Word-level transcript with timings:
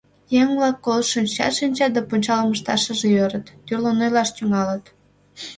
Еҥ-влак 0.39 0.77
колышт 0.85 1.09
шинчат-шинчат 1.13 1.91
да 1.95 2.01
пунчалым 2.07 2.49
ышташыже 2.55 3.07
ӧрыт, 3.23 3.47
тӱрлын 3.65 3.97
ойлаш 4.05 4.29
тӱҥалыт. 4.35 4.83